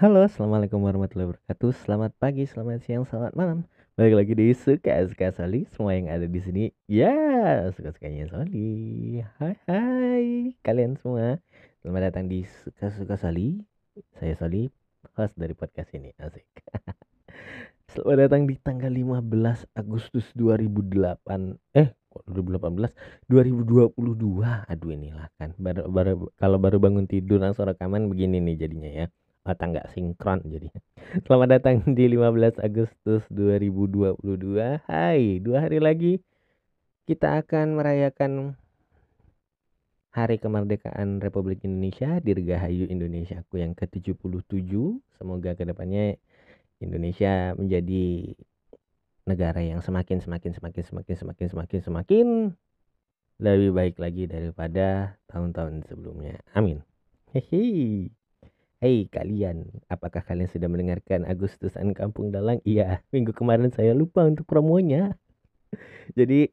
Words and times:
Halo, 0.00 0.24
assalamualaikum 0.24 0.80
warahmatullahi 0.80 1.28
wabarakatuh. 1.28 1.76
Selamat 1.76 2.16
pagi, 2.16 2.48
selamat 2.48 2.88
siang, 2.88 3.04
selamat 3.04 3.36
malam. 3.36 3.68
Balik 4.00 4.16
lagi 4.16 4.32
di 4.32 4.56
suka 4.56 4.96
suka 5.04 5.28
Soli. 5.28 5.68
Semua 5.76 5.92
yang 5.92 6.08
ada 6.08 6.24
di 6.24 6.40
sini, 6.40 6.72
ya 6.88 7.12
suka 7.68 7.92
sukanya 7.92 8.24
Soli. 8.32 9.20
Hai 9.36 9.60
hai 9.68 10.56
kalian 10.64 10.96
semua. 10.96 11.36
Selamat 11.84 12.08
datang 12.08 12.32
di 12.32 12.48
suka 12.48 12.88
suka 12.88 13.20
Soli. 13.20 13.60
Saya 14.16 14.32
Soli, 14.40 14.72
host 15.20 15.36
dari 15.36 15.52
podcast 15.52 15.92
ini. 15.92 16.16
Asik. 16.16 16.48
Selamat 17.92 18.24
datang 18.24 18.48
di 18.48 18.56
tanggal 18.56 18.96
15 18.96 19.20
Agustus 19.76 20.32
2008. 20.32 21.76
Eh, 21.76 21.92
2018 22.24 23.28
2022 23.28 23.92
aduh 24.66 24.90
inilah 24.90 25.30
kan 25.38 25.54
baru, 25.60 25.86
baru 25.86 26.12
kalau 26.40 26.58
baru 26.58 26.82
bangun 26.82 27.06
tidur 27.06 27.38
langsung 27.38 27.70
rekaman 27.70 28.10
begini 28.10 28.42
nih 28.42 28.66
jadinya 28.66 28.90
ya 28.90 29.06
mata 29.50 29.66
nggak 29.66 29.90
sinkron 29.90 30.46
jadi 30.46 30.70
selamat 31.26 31.58
datang 31.58 31.82
di 31.90 32.06
15 32.06 32.62
Agustus 32.62 33.26
2022 33.34 34.22
Hai 34.86 35.42
dua 35.42 35.66
hari 35.66 35.82
lagi 35.82 36.22
kita 37.10 37.42
akan 37.42 37.74
merayakan 37.74 38.54
Hari 40.14 40.38
Kemerdekaan 40.38 41.18
Republik 41.18 41.66
Indonesia 41.66 42.22
Dirgahayu 42.22 42.86
Indonesiaku 42.86 43.58
yang 43.58 43.74
ke-77 43.74 44.70
semoga 45.18 45.58
ke 45.58 45.66
depannya 45.66 46.14
Indonesia 46.78 47.50
menjadi 47.58 48.30
negara 49.26 49.66
yang 49.66 49.82
semakin 49.82 50.22
semakin 50.22 50.54
semakin 50.54 50.82
semakin 50.86 51.14
semakin 51.18 51.46
semakin 51.50 51.80
semakin 51.82 52.26
lebih 53.42 53.74
baik 53.74 53.98
lagi 53.98 54.30
daripada 54.30 55.18
tahun-tahun 55.26 55.90
sebelumnya. 55.90 56.38
Amin. 56.54 56.86
Hehe. 57.34 58.19
Hei 58.80 59.12
kalian, 59.12 59.68
apakah 59.92 60.24
kalian 60.24 60.48
sudah 60.48 60.64
mendengarkan 60.72 61.28
Agustusan 61.28 61.92
Kampung 61.92 62.32
Dalang? 62.32 62.64
Iya, 62.64 63.04
minggu 63.12 63.36
kemarin 63.36 63.68
saya 63.68 63.92
lupa 63.92 64.24
untuk 64.24 64.48
promonya. 64.48 65.20
Jadi 66.18 66.48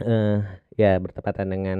uh, 0.00 0.40
ya 0.80 0.96
bertepatan 0.96 1.52
dengan 1.52 1.78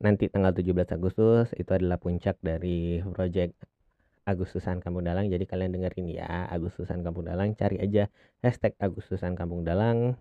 nanti 0.00 0.32
tanggal 0.32 0.56
17 0.56 0.72
Agustus 0.96 1.52
itu 1.52 1.68
adalah 1.68 2.00
puncak 2.00 2.40
dari 2.40 3.04
project 3.12 3.52
Agustusan 4.24 4.80
Kampung 4.80 5.04
Dalang. 5.04 5.28
Jadi 5.28 5.44
kalian 5.44 5.76
dengerin 5.76 6.08
ya 6.16 6.48
Agustusan 6.48 7.04
Kampung 7.04 7.28
Dalang. 7.28 7.52
Cari 7.60 7.76
aja 7.76 8.08
hashtag 8.40 8.72
Agustusan 8.80 9.36
Kampung 9.36 9.68
Dalang. 9.68 10.16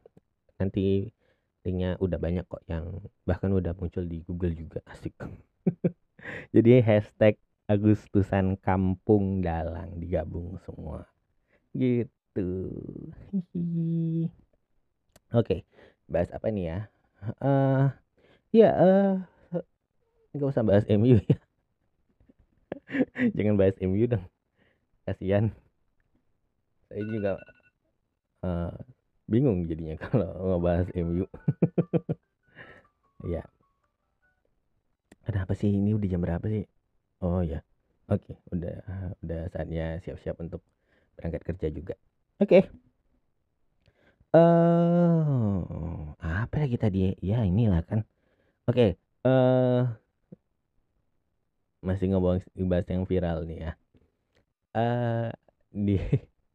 Nanti 0.59 1.07
linknya 1.63 1.95
udah 2.03 2.19
banyak 2.19 2.43
kok 2.51 2.67
yang 2.67 2.99
bahkan 3.23 3.55
udah 3.55 3.71
muncul 3.79 4.03
di 4.03 4.27
Google 4.27 4.59
juga 4.59 4.83
asik. 4.91 5.15
Jadi 6.55 6.83
hashtag 6.83 7.39
Agustusan 7.65 8.61
Kampung 8.61 9.41
Dalang 9.41 9.97
digabung 9.97 10.61
semua. 10.61 11.09
Gitu. 11.73 12.69
Oke, 15.33 15.65
bahas 16.05 16.29
apa 16.29 16.53
nih 16.53 16.65
ya? 16.69 16.79
Uh, 17.41 17.89
ya, 18.53 18.69
uh, 18.77 19.13
nggak 20.37 20.51
usah 20.53 20.61
bahas 20.61 20.85
MU 20.85 21.17
ya. 21.17 21.37
Jangan 23.35 23.57
bahas 23.57 23.73
MU 23.81 24.05
dong. 24.05 24.25
Kasihan. 25.09 25.49
Saya 26.85 27.01
juga 27.01 27.41
uh, 28.45 28.77
bingung 29.25 29.65
jadinya 29.65 29.97
kalau 30.05 30.29
ngebahas 30.53 30.93
MU 31.01 31.25
ya. 33.25 33.41
Kenapa 35.25 35.57
sih? 35.57 35.73
Ini 35.73 35.97
udah 35.97 36.05
jam 36.05 36.21
berapa 36.21 36.45
sih 36.45 36.74
oh 37.23 37.41
ya 37.45 37.59
oke 38.11 38.35
udah 38.51 38.75
udah 39.23 39.41
saatnya 39.53 39.99
siap-siap 40.03 40.39
untuk 40.41 40.61
berangkat 41.15 41.41
kerja 41.47 41.67
juga. 41.71 41.95
Oke. 42.43 42.67
Uh, 44.35 46.11
apa 46.19 46.55
lagi 46.67 46.75
tadi? 46.75 47.15
Ya 47.23 47.43
inilah 47.47 47.79
kan. 47.87 48.03
Oke 48.67 48.99
uh, 49.25 49.81
masih 51.81 52.13
ngomong 52.13 52.41
bahas 52.69 52.87
yang 52.89 53.05
viral 53.09 53.45
nih 53.45 53.59
ya. 53.69 53.71
Uh, 54.75 55.29
di 55.71 55.95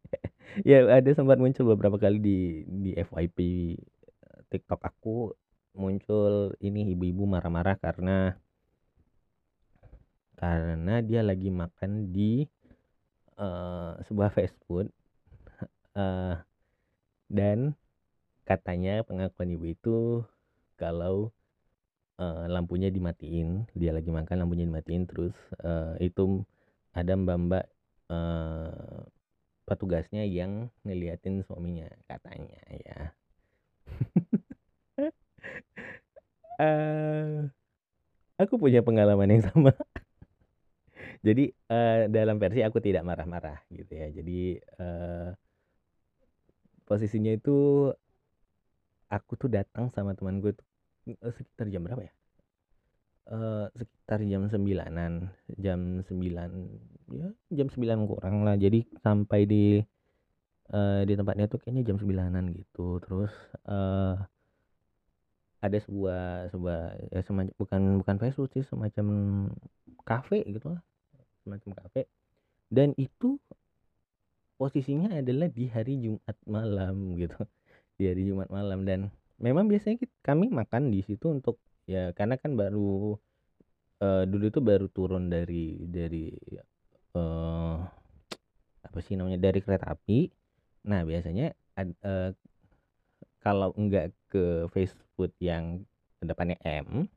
ya 0.68 0.86
ada 0.90 1.10
sempat 1.14 1.38
muncul 1.40 1.74
beberapa 1.74 1.96
kali 1.98 2.18
di 2.20 2.38
di 2.66 2.90
FYP 2.94 3.38
TikTok 4.50 4.80
aku 4.82 5.32
muncul 5.78 6.52
ini 6.58 6.90
ibu-ibu 6.94 7.24
marah-marah 7.30 7.78
karena 7.78 8.34
karena 10.40 11.04
dia 11.04 11.20
lagi 11.20 11.52
makan 11.52 12.16
di 12.16 12.48
uh, 13.36 14.00
sebuah 14.08 14.32
fast 14.32 14.56
food 14.64 14.88
uh, 15.92 16.40
dan 17.28 17.76
katanya 18.48 19.04
pengakuan 19.04 19.52
ibu 19.52 19.68
itu 19.68 19.98
kalau 20.80 21.28
uh, 22.16 22.48
lampunya 22.48 22.88
dimatiin 22.88 23.68
dia 23.76 23.92
lagi 23.92 24.08
makan 24.08 24.40
lampunya 24.40 24.64
dimatiin 24.64 25.04
terus 25.04 25.36
uh, 25.60 25.92
itu 26.00 26.40
ada 26.96 27.14
mbak-mbak 27.14 27.68
uh, 28.08 29.04
petugasnya 29.68 30.26
yang 30.26 30.72
ngeliatin 30.82 31.46
suaminya 31.46 31.86
katanya 32.10 32.58
ya. 32.74 33.00
Uh, 36.58 37.46
aku 38.42 38.58
punya 38.58 38.82
pengalaman 38.82 39.38
yang 39.38 39.46
sama 39.46 39.70
jadi 41.20 41.44
uh, 41.68 42.08
dalam 42.08 42.40
versi 42.40 42.64
aku 42.64 42.80
tidak 42.80 43.04
marah-marah 43.04 43.60
gitu 43.68 43.92
ya 43.92 44.08
jadi 44.10 44.40
uh, 44.80 45.30
posisinya 46.90 47.30
itu 47.30 47.86
aku 49.10 49.38
tuh 49.38 49.46
datang 49.46 49.94
sama 49.94 50.14
teman 50.18 50.42
gue 50.42 50.50
tuh 50.54 50.66
uh, 51.22 51.32
sekitar 51.34 51.70
jam 51.70 51.86
berapa 51.86 52.02
ya? 52.02 52.14
Uh, 53.30 53.70
sekitar 53.78 54.26
jam 54.26 54.50
sembilanan, 54.50 55.30
jam 55.54 56.02
sembilan 56.02 56.50
ya 57.14 57.30
jam 57.54 57.68
sembilan 57.70 57.98
kurang 58.10 58.42
lah. 58.42 58.58
Jadi 58.58 58.82
sampai 58.98 59.40
di 59.46 59.78
uh, 60.74 61.02
di 61.06 61.14
tempatnya 61.14 61.46
tuh 61.46 61.62
kayaknya 61.62 61.94
jam 61.94 61.96
sembilanan 62.02 62.50
gitu. 62.54 62.98
Terus 63.02 63.30
uh, 63.70 64.18
ada 65.60 65.78
sebuah 65.78 66.50
sebuah 66.50 66.78
ya 67.14 67.20
semacam 67.22 67.54
bukan 67.54 67.82
bukan 68.02 68.16
fast 68.18 68.34
food 68.40 68.50
sih 68.56 68.64
semacam 68.64 69.06
kafe 70.08 70.42
gitu 70.48 70.72
lah 70.72 70.82
semacam 71.50 71.70
kafe. 71.82 72.06
Dan 72.70 72.94
itu 72.94 73.42
posisinya 74.54 75.18
adalah 75.18 75.50
di 75.50 75.66
hari 75.66 75.98
Jumat 75.98 76.36
malam 76.46 76.94
gitu. 77.20 77.34
Di 77.98 78.06
hari 78.06 78.30
Jumat 78.30 78.46
malam. 78.54 78.86
Dan 78.86 79.10
memang 79.42 79.66
biasanya 79.66 79.98
kita, 79.98 80.14
kami 80.22 80.46
makan 80.46 80.94
di 80.94 81.02
situ 81.02 81.26
untuk 81.34 81.58
ya 81.90 82.14
karena 82.14 82.38
kan 82.38 82.54
baru 82.54 83.18
uh, 83.98 84.22
dulu 84.22 84.44
itu 84.46 84.60
baru 84.62 84.86
turun 84.86 85.26
dari 85.26 85.82
dari 85.90 86.30
uh, 87.18 87.82
apa 88.86 88.98
sih 89.02 89.18
namanya 89.18 89.42
dari 89.42 89.58
kereta 89.58 89.90
api. 89.90 90.30
Nah 90.86 91.02
biasanya 91.02 91.50
ad, 91.74 91.90
uh, 92.06 92.30
kalau 93.42 93.74
enggak 93.74 94.14
ke 94.30 94.70
fast 94.70 94.94
food 95.18 95.34
yang 95.42 95.82
depannya 96.22 96.60
M 96.62 97.08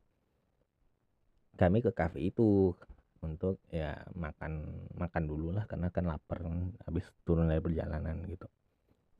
kami 1.53 1.85
ke 1.85 1.91
cafe 1.93 2.33
itu 2.33 2.73
untuk 3.23 3.63
ya 3.71 4.03
makan 4.13 4.85
makan 4.99 5.23
dulu 5.25 5.55
lah 5.55 5.65
karena 5.65 5.89
kan 5.89 6.05
lapar 6.05 6.43
habis 6.83 7.07
turun 7.23 7.47
dari 7.47 7.63
perjalanan 7.63 8.23
gitu. 8.27 8.47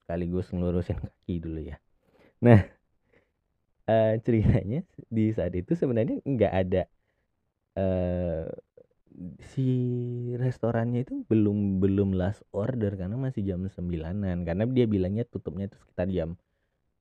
Sekaligus 0.03 0.51
ngelurusin 0.51 0.99
kaki 0.99 1.35
dulu 1.39 1.59
ya. 1.63 1.79
Nah 2.43 2.59
uh, 3.87 4.13
ceritanya 4.25 4.83
di 5.07 5.31
saat 5.31 5.55
itu 5.55 5.73
sebenarnya 5.73 6.19
nggak 6.23 6.53
ada 6.53 6.83
uh, 7.79 8.47
si 9.53 9.67
restorannya 10.35 11.05
itu 11.05 11.21
belum 11.29 11.77
belum 11.77 12.17
last 12.17 12.41
order 12.51 12.97
karena 12.97 13.15
masih 13.15 13.45
jam 13.45 13.63
sembilanan. 13.69 14.43
Karena 14.43 14.67
dia 14.67 14.85
bilangnya 14.89 15.23
tutupnya 15.27 15.69
itu 15.71 15.77
sekitar 15.79 16.09
jam 16.11 16.35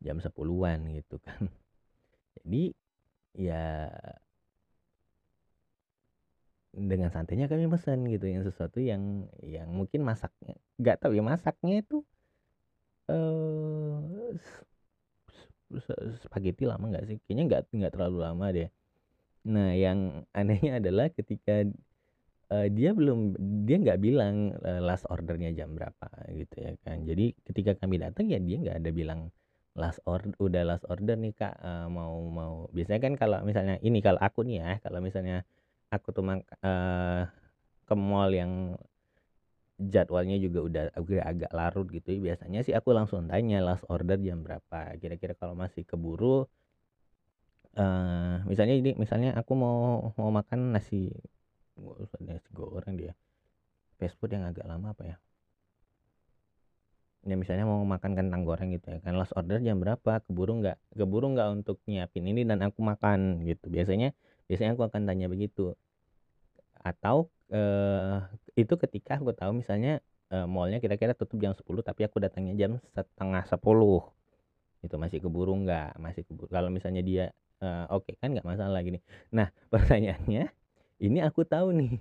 jam 0.03 0.17
sepuluhan 0.23 0.93
gitu 0.99 1.19
kan. 1.23 1.49
Jadi 2.39 2.75
ya 3.37 3.89
dengan 6.73 7.13
santainya 7.13 7.53
kami 7.53 7.69
pesan 7.69 8.09
gitu 8.09 8.25
yang 8.25 8.43
sesuatu 8.49 8.81
yang 8.81 9.29
yang 9.45 9.69
mungkin 9.69 10.01
masaknya 10.09 10.57
nggak 10.81 11.05
tahu 11.05 11.13
ya 11.13 11.21
masaknya 11.21 11.85
itu 11.85 12.01
eh 13.13 14.37
spaghetti 16.21 16.65
lama 16.69 16.85
nggak 16.93 17.07
sih? 17.09 17.17
Kayaknya 17.25 17.45
nggak 17.49 17.63
nggak 17.73 17.93
terlalu 17.95 18.19
lama 18.21 18.47
deh. 18.53 18.69
Nah 19.49 19.71
yang 19.75 20.29
anehnya 20.37 20.79
adalah 20.79 21.09
ketika 21.09 21.65
uh, 22.53 22.69
dia 22.69 22.91
belum 22.93 23.35
dia 23.65 23.77
nggak 23.81 24.01
bilang 24.03 24.53
uh, 24.61 24.81
last 24.83 25.09
ordernya 25.09 25.51
jam 25.57 25.73
berapa 25.73 26.09
gitu 26.37 26.57
ya 26.61 26.73
kan. 26.85 27.05
Jadi 27.09 27.33
ketika 27.49 27.73
kami 27.81 28.03
datang 28.03 28.29
ya 28.29 28.39
dia 28.43 28.61
nggak 28.61 28.77
ada 28.85 28.91
bilang 28.93 29.21
last 29.73 30.05
order 30.05 30.37
udah 30.37 30.63
last 30.69 30.85
order 30.85 31.17
nih 31.17 31.33
kak 31.33 31.57
uh, 31.65 31.89
mau 31.89 32.21
mau. 32.29 32.69
Biasanya 32.77 33.01
kan 33.01 33.15
kalau 33.17 33.39
misalnya 33.45 33.81
ini 33.81 33.99
kalau 34.05 34.21
aku 34.21 34.45
nih 34.45 34.57
ya 34.61 34.71
kalau 34.85 35.01
misalnya 35.01 35.49
aku 35.93 36.09
tuh 36.17 36.25
uh, 36.25 37.23
ke 37.85 37.95
mall 37.95 38.33
yang 38.33 38.81
jadwalnya 39.77 40.37
juga 40.41 40.61
udah 40.65 40.83
agak 40.97 41.25
agak 41.27 41.51
larut 41.53 41.87
gitu. 41.93 42.09
Ya, 42.17 42.21
biasanya 42.33 42.61
sih 42.65 42.73
aku 42.73 42.97
langsung 42.97 43.29
tanya 43.29 43.61
last 43.61 43.85
order 43.93 44.17
jam 44.17 44.41
berapa? 44.41 44.97
Kira-kira 44.97 45.37
kalau 45.37 45.53
masih 45.53 45.85
keburu 45.85 46.49
uh, 47.77 48.37
misalnya 48.49 48.75
ini 48.77 48.91
misalnya 48.97 49.37
aku 49.37 49.53
mau 49.57 50.13
mau 50.17 50.31
makan 50.33 50.77
nasi 50.77 51.13
nasi 52.21 52.49
goreng 52.53 52.95
dia 53.01 53.13
fast 53.97 54.17
food 54.19 54.33
yang 54.35 54.45
agak 54.49 54.65
lama 54.67 54.93
apa 54.93 55.05
ya? 55.07 55.17
Ya 57.23 57.39
misalnya 57.39 57.71
mau 57.71 57.79
makan 57.87 58.19
kentang 58.19 58.43
goreng 58.43 58.75
gitu 58.75 58.91
ya 58.91 58.99
kan 58.99 59.15
last 59.15 59.31
order 59.39 59.63
jam 59.63 59.79
berapa? 59.79 60.23
Keburu 60.27 60.59
nggak 60.59 60.79
keburu 60.99 61.27
nggak 61.35 61.49
untuk 61.55 61.79
nyiapin 61.87 62.27
ini 62.27 62.43
dan 62.43 62.61
aku 62.67 62.83
makan 62.83 63.47
gitu. 63.47 63.71
Biasanya 63.71 64.11
biasanya 64.51 64.75
aku 64.77 64.85
akan 64.89 65.03
tanya 65.09 65.27
begitu. 65.31 65.75
Atau 66.83 67.31
eh, 67.53 68.19
itu 68.59 68.75
ketika 68.81 69.21
aku 69.21 69.33
tahu 69.37 69.63
misalnya 69.63 70.03
eh, 70.33 70.47
mallnya 70.49 70.79
kira-kira 70.83 71.13
tutup 71.13 71.39
jam 71.39 71.53
10 71.53 71.85
tapi 71.85 72.09
aku 72.09 72.19
datangnya 72.19 72.55
jam 72.57 72.73
setengah 72.97 73.45
10 73.47 74.03
itu 74.83 74.97
masih 74.99 75.19
keburu 75.23 75.55
nggak? 75.63 75.95
Masih 76.03 76.27
keburu. 76.27 76.51
Kalau 76.51 76.69
misalnya 76.73 77.03
dia 77.05 77.25
eh, 77.63 77.85
oke 77.93 78.09
okay, 78.09 78.15
kan 78.19 78.35
nggak 78.35 78.47
masalah 78.49 78.81
gini. 78.83 78.99
Nah 79.31 79.49
pertanyaannya 79.73 80.51
ini 81.03 81.19
aku 81.23 81.43
tahu 81.47 81.71
nih 81.77 81.93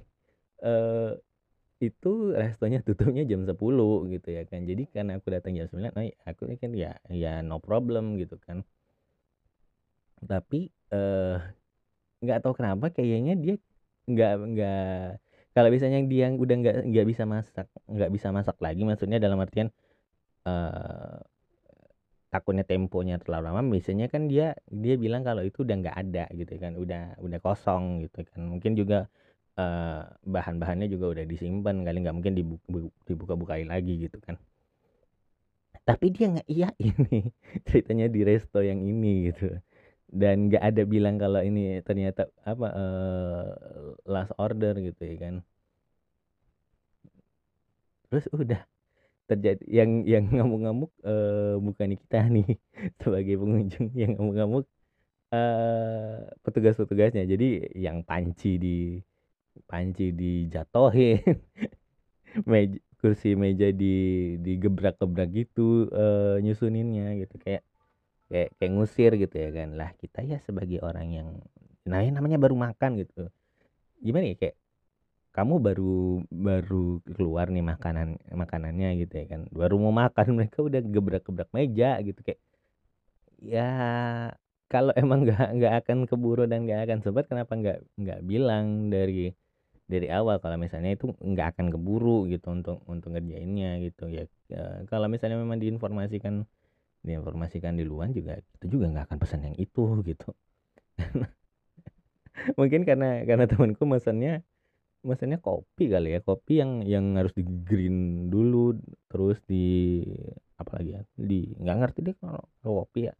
eh, 0.65 1.11
itu 1.81 2.11
restonya 2.37 2.85
tutupnya 2.85 3.25
jam 3.25 3.45
10 3.45 3.57
gitu 4.13 4.29
ya 4.33 4.43
kan. 4.49 4.65
Jadi 4.65 4.83
karena 4.89 5.17
aku 5.17 5.27
datang 5.33 5.53
jam 5.57 5.67
9 5.69 5.93
nah 5.93 6.05
aku 6.25 6.49
kan 6.57 6.71
ya 6.73 6.97
ya 7.09 7.41
no 7.45 7.57
problem 7.61 8.17
gitu 8.21 8.37
kan. 8.41 8.65
Tapi 10.21 10.69
eh 10.93 11.37
nggak 12.23 12.39
tahu 12.43 12.53
kenapa 12.59 12.85
kayaknya 12.95 13.33
dia 13.43 13.55
nggak 14.11 14.33
nggak 14.51 14.81
kalau 15.55 15.69
misalnya 15.73 15.99
dia 16.11 16.25
udah 16.43 16.55
nggak 16.61 16.75
nggak 16.89 17.05
bisa 17.11 17.23
masak 17.27 17.67
nggak 17.89 18.09
bisa 18.15 18.27
masak 18.37 18.57
lagi 18.65 18.81
maksudnya 18.87 19.17
dalam 19.21 19.39
artian 19.43 19.69
eh 20.49 21.17
takutnya 22.31 22.63
temponya 22.63 23.15
terlalu 23.19 23.43
lama 23.51 23.61
biasanya 23.75 24.05
kan 24.13 24.21
dia 24.31 24.55
dia 24.83 24.95
bilang 25.03 25.21
kalau 25.27 25.43
itu 25.43 25.67
udah 25.67 25.75
nggak 25.83 25.97
ada 26.03 26.23
gitu 26.39 26.53
kan 26.63 26.73
udah 26.79 27.01
udah 27.25 27.39
kosong 27.43 27.83
gitu 28.07 28.19
kan. 28.29 28.41
Mungkin 28.51 28.71
juga 28.79 28.97
uh, 29.59 30.07
bahan-bahannya 30.23 30.87
juga 30.93 31.05
udah 31.13 31.25
disimpan 31.27 31.75
kali 31.85 31.97
nggak 32.03 32.15
mungkin 32.17 32.33
dibuka-bukain 33.07 33.67
lagi 33.67 33.93
gitu 34.07 34.17
kan. 34.23 34.35
Tapi 35.81 36.05
dia 36.13 36.25
nggak 36.31 36.47
iya 36.47 36.69
ini 36.77 37.19
ceritanya 37.67 38.05
di 38.15 38.21
resto 38.21 38.59
yang 38.61 38.79
ini 38.85 39.29
gitu 39.33 39.57
dan 40.11 40.51
nggak 40.51 40.63
ada 40.63 40.81
bilang 40.83 41.15
kalau 41.15 41.39
ini 41.39 41.79
ternyata 41.87 42.27
apa 42.43 42.67
uh, 42.75 43.47
last 44.03 44.31
order 44.35 44.75
gitu 44.83 45.01
ya 45.07 45.15
kan. 45.23 45.35
Terus 48.11 48.27
udah 48.35 48.61
terjadi 49.31 49.63
yang 49.71 50.03
yang 50.03 50.25
ngamuk-ngamuk 50.27 50.91
uh, 51.07 51.55
bukan 51.63 51.95
kita 51.95 52.27
nih 52.35 52.59
sebagai 52.99 53.39
pengunjung 53.39 53.87
yang 53.95 54.19
ngamuk-ngamuk 54.19 54.65
uh, 55.31 56.27
petugas-petugasnya. 56.43 57.23
Jadi 57.23 57.71
yang 57.79 58.03
panci 58.03 58.59
di 58.59 58.99
panci 59.67 60.11
dijatohin 60.11 61.23
meja 62.51 62.79
kursi 63.01 63.33
meja 63.33 63.73
di 63.73 64.37
digebrak-gebrak 64.45 65.29
gitu 65.33 65.89
uh, 65.89 66.37
nyusuninnya 66.43 67.17
gitu. 67.25 67.35
Kayak 67.41 67.63
kayak 68.31 68.49
kayak 68.57 68.71
ngusir 68.71 69.11
gitu 69.19 69.35
ya 69.35 69.49
kan. 69.51 69.69
Lah 69.75 69.91
kita 69.99 70.19
ya 70.23 70.37
sebagai 70.47 70.79
orang 70.81 71.07
yang 71.11 71.29
nah 71.83 71.99
yang 71.99 72.15
namanya 72.17 72.39
baru 72.39 72.55
makan 72.55 73.03
gitu. 73.03 73.27
Gimana 73.99 74.31
ya 74.31 74.35
kayak 74.39 74.55
kamu 75.31 75.55
baru 75.63 75.95
baru 76.27 76.99
keluar 77.15 77.47
nih 77.51 77.63
makanan 77.63 78.19
makanannya 78.31 78.89
gitu 79.03 79.13
ya 79.21 79.25
kan. 79.37 79.41
Baru 79.51 79.75
mau 79.83 79.93
makan 79.93 80.27
mereka 80.39 80.63
udah 80.63 80.81
gebrak-gebrak 80.81 81.49
meja 81.51 81.99
gitu 82.01 82.19
kayak 82.23 82.41
ya 83.41 83.67
kalau 84.71 84.93
emang 84.95 85.27
nggak 85.27 85.47
nggak 85.59 85.73
akan 85.83 85.97
keburu 86.07 86.47
dan 86.47 86.63
nggak 86.63 86.87
akan 86.87 86.99
sempat 87.03 87.27
kenapa 87.27 87.53
nggak 87.59 87.79
nggak 87.99 88.19
bilang 88.23 88.87
dari 88.87 89.35
dari 89.91 90.07
awal 90.07 90.39
kalau 90.39 90.55
misalnya 90.55 90.95
itu 90.95 91.11
nggak 91.19 91.57
akan 91.57 91.67
keburu 91.75 92.23
gitu 92.31 92.47
untuk 92.55 92.79
untuk 92.87 93.11
ngerjainnya 93.11 93.83
gitu 93.83 94.07
ya, 94.07 94.23
ya 94.47 94.87
kalau 94.87 95.11
misalnya 95.11 95.35
memang 95.35 95.59
diinformasikan 95.59 96.47
diinformasikan 97.05 97.73
di 97.79 97.83
luar 97.91 98.09
juga 98.17 98.37
itu 98.37 98.65
juga 98.73 98.85
nggak 98.91 99.05
akan 99.09 99.17
pesan 99.21 99.41
yang 99.47 99.55
itu 99.57 99.83
gitu. 100.09 100.29
Mungkin 102.59 102.81
karena 102.87 103.21
karena 103.27 103.45
temanku 103.49 103.83
mesennya 103.85 104.41
mesennya 105.05 105.39
kopi 105.41 105.89
kali 105.93 106.17
ya 106.17 106.21
kopi 106.21 106.53
yang 106.61 106.71
yang 106.85 107.05
harus 107.19 107.33
di 107.37 107.43
green 107.65 108.29
dulu 108.33 108.77
terus 109.11 109.37
di 109.49 109.65
apa 110.61 110.71
lagi 110.77 110.91
ya 110.97 111.01
di 111.17 111.57
nggak 111.57 111.77
ngerti 111.81 111.99
deh 112.07 112.15
kalau 112.21 112.43
kopi 112.61 113.09
ya. 113.09 113.13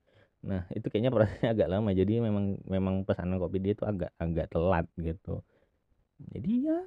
Nah 0.45 0.65
itu 0.73 0.85
kayaknya 0.89 1.11
prosesnya 1.13 1.49
agak 1.53 1.69
lama 1.73 1.89
jadi 1.93 2.13
memang 2.21 2.61
memang 2.65 2.95
pesanan 3.07 3.37
kopi 3.41 3.57
dia 3.63 3.73
itu 3.77 3.85
agak 3.85 4.11
agak 4.21 4.47
telat 4.53 4.85
gitu. 4.99 5.41
Jadi 6.33 6.51
ya 6.69 6.77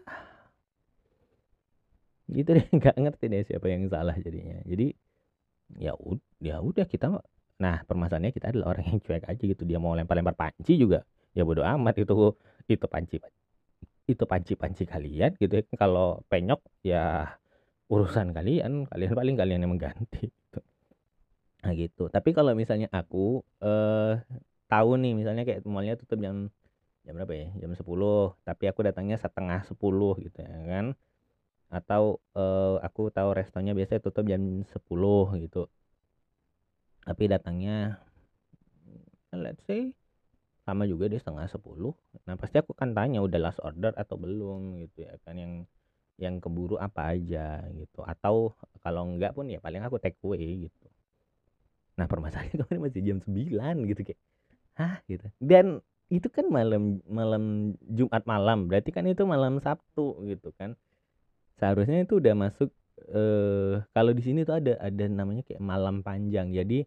gitu 2.31 2.50
deh 2.56 2.67
nggak 2.79 2.97
ngerti 3.02 3.25
deh 3.32 3.43
siapa 3.49 3.67
yang 3.69 3.82
salah 3.93 4.17
jadinya. 4.17 4.58
Jadi 4.64 4.87
ya 5.78 5.93
udah 5.96 6.22
ya 6.43 6.56
udah 6.61 6.87
kita 6.87 7.06
nah 7.62 7.81
permasalahannya 7.87 8.34
kita 8.34 8.50
adalah 8.50 8.75
orang 8.76 8.84
yang 8.90 8.99
cuek 9.05 9.25
aja 9.31 9.43
gitu. 9.43 9.62
Dia 9.69 9.78
mau 9.78 9.94
lempar-lempar 9.96 10.34
panci 10.37 10.76
juga 10.78 11.02
ya 11.37 11.43
bodo 11.46 11.62
amat 11.64 11.94
itu. 12.02 12.14
Itu 12.69 12.87
panci 12.88 13.16
itu 14.05 14.25
panci-panci 14.28 14.84
kalian 14.84 15.31
gitu 15.40 15.52
ya. 15.61 15.64
Kalau 15.76 16.20
penyok 16.28 16.61
ya 16.84 17.34
urusan 17.93 18.32
kalian 18.37 18.88
kalian 18.90 19.12
paling 19.16 19.37
kalian 19.40 19.61
yang 19.64 19.72
mengganti 19.72 20.28
gitu. 20.32 20.61
nah 21.64 21.72
gitu. 21.72 22.02
Tapi 22.12 22.31
kalau 22.37 22.52
misalnya 22.56 22.88
aku 22.93 23.40
eh 23.64 24.20
tahu 24.69 24.90
nih 25.02 25.12
misalnya 25.16 25.43
kayak 25.49 25.61
mallnya 25.69 25.96
tutup 26.00 26.19
jam 26.25 26.49
jam 27.05 27.12
berapa 27.16 27.34
ya? 27.37 27.49
Jam 27.61 27.72
10 27.76 28.37
tapi 28.49 28.64
aku 28.70 28.81
datangnya 28.88 29.16
setengah 29.20 29.61
10 29.69 30.16
gitu 30.25 30.38
ya 30.44 30.58
kan 30.72 30.87
atau 31.75 32.23
uh, 32.38 32.79
aku 32.79 33.11
tahu 33.11 33.35
restonya 33.35 33.75
biasanya 33.75 33.99
tutup 34.06 34.31
jam 34.31 34.62
10 34.62 35.43
gitu. 35.43 35.67
Tapi 37.03 37.25
datangnya 37.26 37.99
let's 39.35 39.67
say 39.67 39.91
sama 40.62 40.87
juga 40.87 41.11
di 41.11 41.19
setengah 41.19 41.50
10 41.50 41.59
nah 42.25 42.38
pasti 42.38 42.56
aku 42.62 42.73
kan 42.73 42.94
tanya 42.94 43.21
udah 43.21 43.41
last 43.43 43.59
order 43.59 43.91
atau 43.99 44.15
belum? 44.15 44.87
Gitu 44.87 45.03
ya 45.03 45.19
kan 45.26 45.35
yang 45.35 45.53
yang 46.15 46.38
keburu 46.38 46.79
apa 46.79 47.19
aja 47.19 47.67
gitu. 47.75 48.06
Atau 48.06 48.54
kalau 48.78 49.02
enggak 49.11 49.35
pun 49.35 49.50
ya 49.50 49.59
paling 49.59 49.83
aku 49.83 49.99
take 49.99 50.16
away 50.23 50.71
gitu. 50.71 50.87
Nah 51.99 52.07
permasalahannya 52.07 52.54
kemarin 52.62 52.83
masih 52.87 53.02
jam 53.02 53.19
9 53.19 53.90
gitu 53.90 54.00
kayak 54.07 54.21
hah? 54.78 55.02
Gitu. 55.11 55.26
Dan 55.43 55.83
itu 56.07 56.31
kan 56.31 56.47
malam 56.47 57.02
malam 57.11 57.75
Jumat 57.83 58.23
malam. 58.31 58.71
Berarti 58.71 58.95
kan 58.95 59.11
itu 59.11 59.26
malam 59.26 59.59
Sabtu 59.59 60.23
gitu 60.31 60.54
kan 60.54 60.78
seharusnya 61.58 62.02
itu 62.04 62.18
udah 62.18 62.34
masuk 62.34 62.70
eh 63.04 63.84
kalau 63.92 64.12
di 64.16 64.23
sini 64.25 64.49
tuh 64.49 64.56
ada 64.58 64.80
ada 64.80 65.04
namanya 65.11 65.42
kayak 65.46 65.62
malam 65.62 66.00
panjang. 66.00 66.50
Jadi 66.54 66.84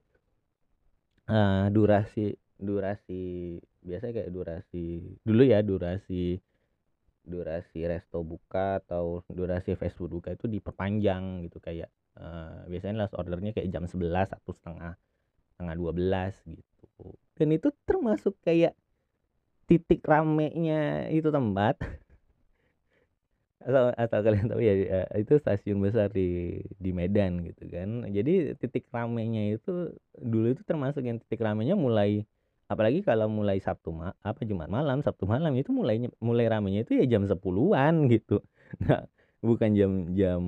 eh, 1.30 1.66
durasi 1.72 2.34
durasi 2.58 3.58
biasanya 3.86 4.14
kayak 4.24 4.32
durasi 4.34 4.86
dulu 5.22 5.42
ya 5.46 5.62
durasi 5.62 6.42
durasi 7.28 7.84
resto 7.86 8.24
buka 8.24 8.80
atau 8.82 9.22
durasi 9.28 9.76
fast 9.76 10.00
food 10.00 10.16
buka 10.16 10.34
itu 10.34 10.48
diperpanjang 10.48 11.44
gitu. 11.46 11.60
Kayak 11.60 11.92
uh, 12.16 12.64
biasanya 12.72 13.06
last 13.06 13.16
ordernya 13.20 13.52
kayak 13.52 13.68
jam 13.68 13.84
11 13.84 14.32
atau 14.32 14.52
setengah 14.56 14.96
setengah 15.54 15.76
12 15.76 16.56
gitu. 16.56 16.88
Dan 17.36 17.48
itu 17.54 17.68
termasuk 17.84 18.40
kayak 18.42 18.74
titik 19.68 20.02
ramenya 20.08 21.12
itu 21.12 21.28
tempat 21.28 21.76
atau 23.58 23.90
atau 23.94 24.20
kalian 24.22 24.48
tahu 24.52 24.62
ya 24.62 24.74
eh, 24.78 25.06
itu 25.22 25.34
stasiun 25.42 25.82
besar 25.82 26.14
di 26.14 26.62
di 26.78 26.92
Medan 26.94 27.42
gitu 27.46 27.66
kan. 27.70 28.06
Jadi 28.10 28.54
titik 28.62 28.86
ramenya 28.94 29.58
itu 29.58 29.92
dulu 30.18 30.54
itu 30.54 30.62
termasuk 30.64 31.02
yang 31.02 31.18
titik 31.22 31.42
ramenya 31.42 31.74
mulai 31.74 32.24
apalagi 32.70 33.00
kalau 33.02 33.32
mulai 33.32 33.58
Sabtu 33.64 33.90
ma 33.96 34.12
apa 34.22 34.44
Jumat 34.44 34.70
malam 34.70 35.00
Sabtu 35.02 35.26
malam 35.26 35.56
itu 35.56 35.72
mulainya 35.72 36.12
mulai 36.22 36.46
ramenya 36.52 36.86
itu 36.86 37.00
ya 37.02 37.06
jam 37.10 37.26
sepuluhan 37.26 38.08
gitu. 38.12 38.42
Nah 38.84 39.08
bukan 39.40 39.70
jam 39.80 39.92
jam 40.18 40.42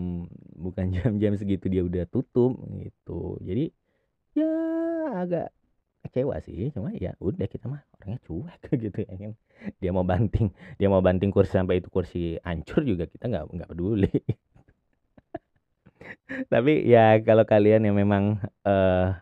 bukan 0.59 0.85
jam 0.91 1.11
jam 1.21 1.33
segitu 1.39 1.71
dia 1.71 1.81
udah 1.85 2.03
tutup 2.09 2.57
gitu. 2.83 3.39
Jadi 3.41 3.71
ya 4.37 4.51
agak 5.23 5.49
kecewa 6.09 6.41
sih 6.41 6.73
cuma 6.73 6.89
ya 6.97 7.13
udah 7.21 7.45
kita 7.45 7.69
mah 7.69 7.85
orangnya 7.95 8.19
cuek 8.25 8.61
gitu 8.89 8.99
ya 9.05 9.15
kan. 9.15 9.33
Dia 9.77 9.91
mau 9.93 10.03
banting 10.03 10.49
dia 10.81 10.89
mau 10.89 11.05
banting 11.05 11.29
kursi 11.29 11.53
sampai 11.53 11.79
itu 11.79 11.87
kursi 11.93 12.41
hancur 12.41 12.81
juga 12.81 13.05
kita 13.05 13.29
nggak 13.29 13.45
nggak 13.53 13.69
peduli. 13.69 14.09
Tapi 16.53 16.89
ya 16.89 17.21
kalau 17.21 17.45
kalian 17.45 17.85
yang 17.85 17.95
memang 17.95 18.41
uh, 18.65 19.13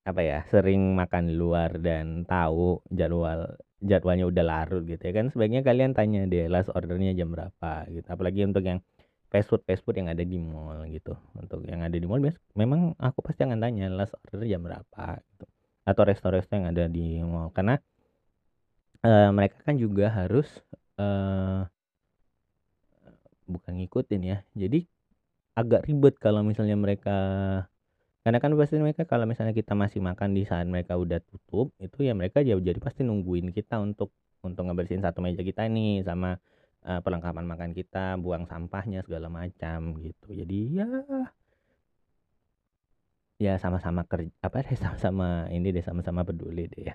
apa 0.00 0.20
ya 0.24 0.38
sering 0.50 0.98
makan 0.98 1.30
di 1.30 1.34
luar 1.36 1.78
dan 1.78 2.26
tahu 2.26 2.82
jadwal 2.90 3.54
jadwalnya 3.80 4.28
udah 4.28 4.44
larut 4.44 4.84
gitu 4.84 5.00
ya 5.00 5.12
kan 5.16 5.32
sebaiknya 5.32 5.64
kalian 5.64 5.96
tanya 5.96 6.28
deh 6.28 6.52
last 6.52 6.72
ordernya 6.72 7.12
jam 7.14 7.30
berapa 7.32 7.86
gitu. 7.92 8.06
Apalagi 8.10 8.48
untuk 8.48 8.64
yang 8.66 8.80
fast 9.30 9.46
food 9.50 9.62
fast 9.68 9.82
food 9.86 9.96
yang 10.00 10.08
ada 10.10 10.24
di 10.24 10.36
mall 10.40 10.82
gitu. 10.90 11.14
Untuk 11.38 11.62
yang 11.68 11.84
ada 11.84 11.94
di 11.94 12.06
mall 12.08 12.20
memang 12.56 12.96
aku 12.98 13.20
pasti 13.24 13.44
akan 13.46 13.60
tanya 13.60 13.86
last 13.92 14.16
order 14.24 14.46
jam 14.48 14.64
berapa 14.64 15.20
gitu 15.20 15.44
atau 15.90 16.02
resto-resto 16.06 16.54
yang 16.54 16.70
ada 16.70 16.86
di 16.86 17.18
mall. 17.26 17.50
Karena 17.50 17.74
uh, 19.02 19.30
mereka 19.34 19.58
kan 19.66 19.74
juga 19.74 20.06
harus 20.14 20.46
uh, 21.02 21.66
bukan 23.50 23.72
ngikutin 23.82 24.22
ya. 24.22 24.38
Jadi 24.54 24.86
agak 25.58 25.90
ribet 25.90 26.14
kalau 26.22 26.46
misalnya 26.46 26.78
mereka 26.78 27.18
karena 28.22 28.38
kan 28.38 28.52
pasti 28.54 28.76
mereka 28.78 29.08
kalau 29.08 29.24
misalnya 29.24 29.56
kita 29.56 29.72
masih 29.72 29.98
makan 30.04 30.36
di 30.36 30.44
saat 30.44 30.68
mereka 30.68 30.94
udah 30.94 31.18
tutup 31.24 31.72
itu 31.80 32.04
ya 32.04 32.12
mereka 32.12 32.44
jauh 32.44 32.60
jadi 32.60 32.76
pasti 32.76 33.00
nungguin 33.00 33.48
kita 33.50 33.80
untuk 33.80 34.12
untuk 34.44 34.68
ngebersihin 34.68 35.00
satu 35.00 35.24
meja 35.24 35.40
kita 35.40 35.64
nih 35.68 36.04
sama 36.04 36.36
uh, 36.84 37.00
perlengkapan 37.00 37.44
makan 37.44 37.70
kita 37.72 38.16
buang 38.20 38.44
sampahnya 38.48 39.04
segala 39.04 39.28
macam 39.28 40.00
gitu. 40.00 40.32
Jadi 40.32 40.80
ya 40.80 40.88
ya 43.40 43.56
sama-sama 43.56 44.04
kerja 44.04 44.28
apa 44.44 44.60
deh 44.60 44.76
sama-sama 44.82 45.48
ini 45.48 45.72
deh 45.72 45.80
sama-sama 45.80 46.28
peduli 46.28 46.68
deh 46.68 46.92
ya. 46.92 46.94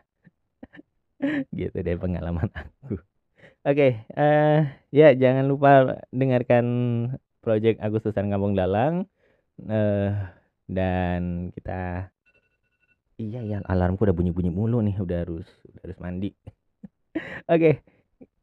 Gitu 1.58 1.74
deh 1.74 1.98
pengalaman 1.98 2.54
aku. 2.54 3.02
Oke 3.66 3.74
okay, 3.74 3.92
uh, 4.14 4.62
eh, 4.62 4.62
ya 4.94 5.18
jangan 5.18 5.50
lupa 5.50 5.98
dengarkan 6.14 6.66
project 7.42 7.82
Agustusan 7.82 8.30
Kampung 8.30 8.54
Dalang. 8.54 9.10
Uh, 9.56 10.12
dan 10.70 11.50
kita 11.56 12.12
iya 13.16 13.40
ya 13.42 13.58
alarmku 13.66 14.04
udah 14.04 14.12
bunyi-bunyi 14.12 14.52
mulu 14.52 14.84
nih 14.84 15.00
udah 15.02 15.26
harus 15.26 15.50
udah 15.66 15.82
harus 15.82 15.98
mandi. 15.98 16.30
Oke 17.18 17.26
okay. 17.50 17.74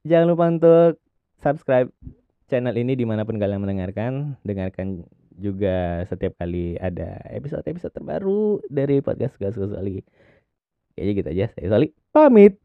jangan 0.02 0.26
lupa 0.26 0.44
untuk 0.50 0.92
subscribe 1.38 1.90
channel 2.50 2.74
ini 2.74 2.98
di 2.98 3.06
mana 3.06 3.22
pun 3.22 3.38
kalian 3.38 3.62
mendengarkan. 3.62 4.42
Dengarkan 4.42 5.06
juga 5.36 6.06
setiap 6.06 6.38
kali 6.38 6.78
ada 6.78 7.18
episode-episode 7.34 7.92
terbaru 7.92 8.62
dari 8.70 9.02
podcast 9.02 9.34
Gas 9.36 9.58
Gas 9.58 9.74
Soli 9.74 10.00
kayaknya 10.94 11.12
gitu 11.18 11.28
aja. 11.34 11.46
Saya 11.58 11.68
Soli 11.74 11.88
pamit 12.14 12.61